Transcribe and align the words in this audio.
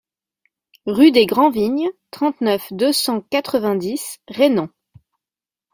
Rue 0.87 1.11
des 1.11 1.27
Grand 1.27 1.51
Vignes, 1.51 1.91
trente-neuf, 2.09 2.73
deux 2.73 2.91
cent 2.91 3.21
quatre-vingt-dix 3.21 4.17
Rainans 4.29 4.69